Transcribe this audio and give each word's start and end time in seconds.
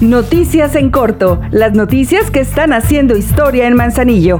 Noticias 0.00 0.76
en 0.76 0.90
corto, 0.90 1.40
las 1.50 1.72
noticias 1.74 2.30
que 2.30 2.38
están 2.38 2.72
haciendo 2.72 3.16
historia 3.16 3.66
en 3.66 3.74
Manzanillo 3.74 4.38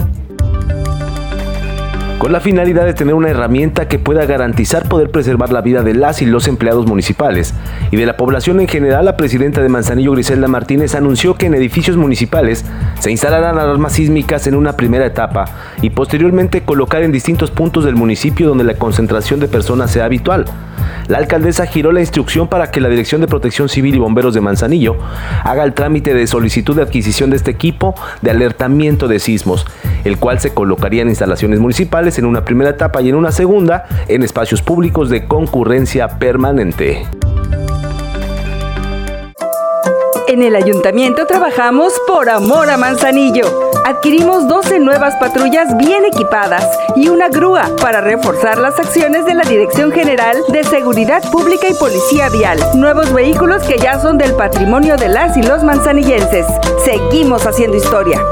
con 2.19 2.33
la 2.33 2.41
finalidad 2.41 2.85
de 2.85 2.95
tener 2.95 3.15
una 3.15 3.31
herramienta 3.31 3.87
que 3.87 4.01
pueda 4.01 4.27
garantizar 4.27 4.89
poder 4.89 5.11
preservar 5.11 5.53
la 5.53 5.61
vida 5.61 5.83
de 5.83 5.95
las 5.95 6.21
y 6.21 6.27
los 6.27 6.49
empleados 6.49 6.85
municipales 6.87 7.55
y 7.93 7.97
de 7.97 8.07
la 8.07 8.17
población 8.17 8.61
en 8.61 8.67
general, 8.67 9.05
la 9.05 9.17
presidenta 9.17 9.63
de 9.63 9.69
Manzanillo, 9.69 10.13
Griselda 10.13 10.49
Martínez, 10.49 10.97
anunció 10.97 11.35
que 11.35 11.47
en 11.47 11.55
edificios 11.55 11.97
municipales 11.97 12.65
se 12.99 13.13
instalarán 13.13 13.59
alarmas 13.59 13.93
sísmicas 13.93 14.49
en 14.49 14.57
una 14.57 14.73
primera 14.73 15.07
etapa 15.07 15.45
y 15.81 15.91
posteriormente 15.91 16.63
colocar 16.63 17.03
en 17.03 17.13
distintos 17.13 17.53
puntos 17.53 17.85
del 17.85 17.95
municipio 17.95 18.49
donde 18.49 18.65
la 18.65 18.75
concentración 18.75 19.39
de 19.39 19.47
personas 19.47 19.93
sea 19.93 20.05
habitual. 20.05 20.45
La 21.09 21.19
alcaldesa 21.19 21.67
giró 21.67 21.93
la 21.93 22.01
instrucción 22.01 22.49
para 22.49 22.71
que 22.71 22.81
la 22.81 22.89
Dirección 22.89 23.21
de 23.21 23.27
Protección 23.27 23.69
Civil 23.69 23.97
y 23.97 23.99
Bomberos 23.99 24.35
de 24.35 24.41
Manzanillo 24.41 24.97
haga 25.45 25.65
el 25.65 25.73
trámite 25.73 26.15
de 26.15 26.27
solicitud 26.27 26.77
de 26.77 26.83
adquisición 26.83 27.31
de 27.31 27.37
este 27.37 27.51
equipo 27.51 27.95
de 28.23 28.31
alertamiento 28.31 29.09
de 29.09 29.19
sismos, 29.19 29.67
el 30.05 30.19
cual 30.19 30.41
se 30.41 30.55
colocaría 30.55 31.03
en 31.03 31.09
instalaciones 31.09 31.61
municipales 31.61 32.19
en 32.19 32.27
una 32.27 32.45
primera 32.45 32.71
etapa 32.71 33.03
y 33.03 33.09
en 33.09 33.15
una 33.15 33.33
segunda 33.33 33.85
en 34.09 34.23
espacios 34.23 34.63
públicos 34.63 35.11
de 35.11 35.25
concurrencia 35.27 36.19
permanente. 36.19 37.07
En 40.39 40.45
el 40.45 40.55
ayuntamiento 40.55 41.27
trabajamos 41.27 41.93
por 42.07 42.31
amor 42.31 42.71
a 42.71 42.77
Manzanillo. 42.77 43.71
Adquirimos 43.85 44.47
12 44.47 44.79
nuevas 44.79 45.17
patrullas 45.17 45.77
bien 45.77 46.05
equipadas 46.05 46.65
y 46.95 47.09
una 47.09 47.29
grúa 47.29 47.69
para 47.83 48.01
reforzar 48.01 48.57
las 48.57 48.79
acciones 48.79 49.27
de 49.27 49.35
la 49.35 49.43
Dirección 49.43 49.91
General 49.91 50.37
de 50.53 50.63
Seguridad 50.63 51.29
Pública 51.33 51.69
y 51.69 51.75
Policía 51.75 52.29
Vial. 52.29 52.61
Nuevos 52.77 53.13
vehículos 53.13 53.65
que 53.65 53.79
ya 53.79 53.99
son 53.99 54.17
del 54.17 54.33
patrimonio 54.37 54.97
de 54.97 55.09
las 55.09 55.37
y 55.37 55.43
los 55.43 55.65
manzanillenses. 55.65 56.47
Seguimos 56.85 57.45
haciendo 57.45 57.77
historia. 57.77 58.23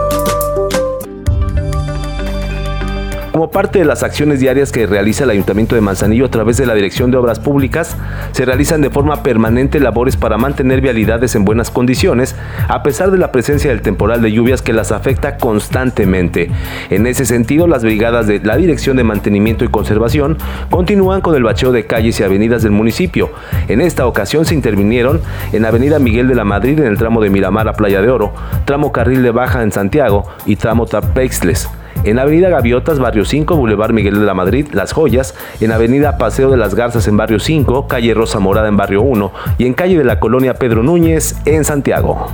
Como 3.37 3.51
parte 3.51 3.81
de 3.81 3.85
las 3.85 4.03
acciones 4.03 4.41
diarias 4.41 4.73
que 4.73 4.87
realiza 4.87 5.25
el 5.25 5.29
Ayuntamiento 5.29 5.75
de 5.75 5.83
Manzanillo 5.83 6.25
a 6.25 6.31
través 6.31 6.57
de 6.57 6.65
la 6.65 6.73
Dirección 6.73 7.11
de 7.11 7.19
Obras 7.19 7.39
Públicas, 7.39 7.95
se 8.33 8.47
realizan 8.47 8.81
de 8.81 8.89
forma 8.89 9.23
permanente 9.23 9.79
labores 9.79 10.17
para 10.17 10.39
mantener 10.39 10.81
vialidades 10.81 11.35
en 11.35 11.45
buenas 11.45 11.71
condiciones, 11.71 12.35
a 12.67 12.83
pesar 12.83 13.11
de 13.11 13.19
la 13.19 13.33
presencia 13.33 13.69
del 13.69 13.83
temporal 13.83 14.23
de 14.23 14.33
lluvias 14.33 14.63
que 14.63 14.73
las 14.73 14.91
afecta 14.91 15.37
constantemente. 15.37 16.51
En 16.89 17.07
ese 17.07 17.27
sentido, 17.27 17.67
las 17.67 17.83
brigadas 17.83 18.27
de 18.27 18.41
la 18.41 18.57
Dirección 18.57 18.97
de 18.97 19.05
Mantenimiento 19.05 19.67
y 19.67 19.69
Conservación 19.69 20.39
continúan 20.71 21.21
con 21.21 21.37
el 21.37 21.43
bacheo 21.43 21.73
de 21.73 21.85
calles 21.85 22.19
y 22.19 22.23
avenidas 22.23 22.63
del 22.63 22.73
municipio. 22.73 23.29
En 23.69 23.83
esta 23.83 24.07
ocasión 24.07 24.47
se 24.47 24.55
intervinieron 24.55 25.21
en 25.53 25.67
Avenida 25.67 25.99
Miguel 25.99 26.27
de 26.29 26.37
la 26.37 26.45
Madrid 26.45 26.79
en 26.79 26.87
el 26.87 26.97
tramo 26.97 27.21
de 27.21 27.29
Miramar 27.29 27.69
a 27.69 27.75
Playa 27.75 28.01
de 28.01 28.09
Oro, 28.09 28.33
tramo 28.65 28.93
Carril 28.93 29.23
de 29.23 29.31
Baja 29.31 29.63
en 29.63 29.73
Santiago 29.73 30.25
y 30.47 30.57
tramo 30.57 30.87
Tapexles 30.87 31.69
en 32.07 32.21
Avenida 32.21 32.49
Gaviotas, 32.49 33.01
Barrio 33.01 33.25
5, 33.25 33.57
Boulevard 33.57 33.93
Miguel 33.93 34.21
de 34.21 34.25
la 34.25 34.33
Madrid, 34.33 34.69
Las 34.73 34.93
Joyas, 34.93 35.35
en 35.61 35.73
Avenida 35.73 36.19
Paseo 36.19 36.51
de 36.51 36.57
las 36.57 36.77
Garzas 36.77 37.09
en 37.09 37.17
Barrio 37.17 37.41
5, 37.41 37.89
Calle 37.89 38.15
Rosa 38.15 38.39
Morada 38.39 38.69
en 38.69 38.77
Barrio 38.77 39.03
1 39.03 39.33
y 39.59 39.67
en 39.67 39.75
Calle 39.75 39.99
de 39.99 40.05
la 40.05 40.21
Colonia 40.21 40.55
Pedro 40.55 40.85
Núñez 40.85 41.37
en 41.45 41.65
Santiago. 41.65 42.29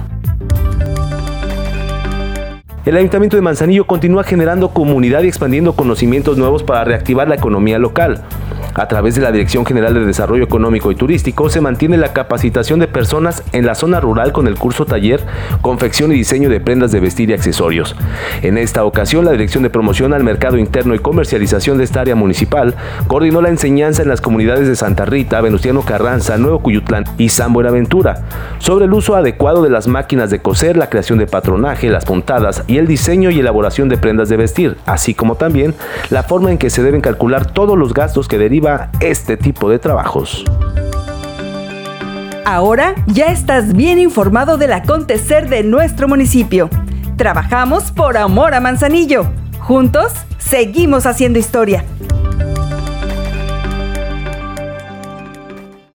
El 2.84 2.96
Ayuntamiento 2.96 3.36
de 3.36 3.42
Manzanillo 3.42 3.86
continúa 3.86 4.24
generando 4.24 4.70
comunidad 4.70 5.22
y 5.22 5.28
expandiendo 5.28 5.74
conocimientos 5.74 6.36
nuevos 6.36 6.62
para 6.64 6.84
reactivar 6.84 7.28
la 7.28 7.36
economía 7.36 7.78
local. 7.78 8.22
A 8.74 8.88
través 8.88 9.14
de 9.14 9.20
la 9.20 9.32
Dirección 9.32 9.66
General 9.66 9.92
de 9.92 10.06
Desarrollo 10.06 10.44
Económico 10.44 10.90
y 10.90 10.94
Turístico 10.94 11.50
se 11.50 11.60
mantiene 11.60 11.98
la 11.98 12.14
capacitación 12.14 12.80
de 12.80 12.88
personas 12.88 13.42
en 13.52 13.66
la 13.66 13.74
zona 13.74 14.00
rural 14.00 14.32
con 14.32 14.46
el 14.46 14.58
curso 14.58 14.86
taller 14.86 15.20
Confección 15.60 16.10
y 16.10 16.14
Diseño 16.14 16.48
de 16.48 16.58
Prendas 16.58 16.90
de 16.90 17.00
Vestir 17.00 17.28
y 17.28 17.34
Accesorios. 17.34 17.94
En 18.40 18.56
esta 18.56 18.84
ocasión, 18.84 19.26
la 19.26 19.32
Dirección 19.32 19.62
de 19.62 19.68
Promoción 19.68 20.14
al 20.14 20.24
Mercado 20.24 20.56
Interno 20.56 20.94
y 20.94 21.00
Comercialización 21.00 21.76
de 21.76 21.84
esta 21.84 22.00
área 22.00 22.14
municipal 22.14 22.74
coordinó 23.08 23.42
la 23.42 23.50
enseñanza 23.50 24.02
en 24.02 24.08
las 24.08 24.22
comunidades 24.22 24.66
de 24.66 24.76
Santa 24.76 25.04
Rita, 25.04 25.42
Venustiano 25.42 25.82
Carranza, 25.82 26.38
Nuevo 26.38 26.60
Cuyutlán 26.60 27.04
y 27.18 27.28
San 27.28 27.52
Buenaventura 27.52 28.22
sobre 28.58 28.86
el 28.86 28.92
uso 28.94 29.16
adecuado 29.16 29.62
de 29.62 29.70
las 29.70 29.86
máquinas 29.86 30.30
de 30.30 30.40
coser, 30.40 30.78
la 30.78 30.88
creación 30.88 31.18
de 31.18 31.26
patronaje, 31.26 31.90
las 31.90 32.06
puntadas 32.06 32.64
y 32.66 32.78
el 32.78 32.86
diseño 32.86 33.30
y 33.30 33.40
elaboración 33.40 33.90
de 33.90 33.98
prendas 33.98 34.30
de 34.30 34.38
vestir, 34.38 34.78
así 34.86 35.12
como 35.12 35.34
también 35.34 35.74
la 36.08 36.22
forma 36.22 36.50
en 36.50 36.56
que 36.56 36.70
se 36.70 36.82
deben 36.82 37.02
calcular 37.02 37.52
todos 37.52 37.76
los 37.76 37.92
gastos 37.92 38.28
que 38.28 38.38
derivan 38.38 38.61
este 39.00 39.36
tipo 39.36 39.68
de 39.68 39.78
trabajos. 39.78 40.44
Ahora 42.44 42.94
ya 43.06 43.26
estás 43.26 43.72
bien 43.72 43.98
informado 43.98 44.56
del 44.56 44.72
acontecer 44.72 45.48
de 45.48 45.62
nuestro 45.62 46.06
municipio. 46.06 46.68
Trabajamos 47.16 47.90
por 47.90 48.16
amor 48.16 48.54
a 48.54 48.60
Manzanillo. 48.60 49.26
Juntos 49.58 50.12
seguimos 50.38 51.06
haciendo 51.06 51.38
historia. 51.38 51.84